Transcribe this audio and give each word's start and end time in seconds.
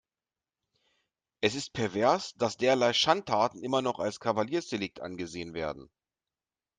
Es 1.41 1.53
ist 1.53 1.73
pervers, 1.73 2.33
dass 2.33 2.57
derlei 2.57 2.91
Schandtaten 2.91 3.61
immer 3.63 3.83
noch 3.83 3.99
als 3.99 4.19
Kavaliersdelikt 4.19 4.99
angesehen 4.99 5.53
werden. 5.53 5.91